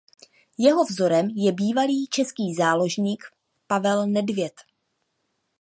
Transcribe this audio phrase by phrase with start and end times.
[0.57, 3.23] Jeho vzorem je bývalý český záložník
[3.67, 4.53] Pavel Nedvěd.